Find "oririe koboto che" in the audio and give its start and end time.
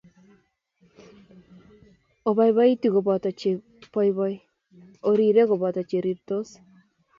5.09-5.97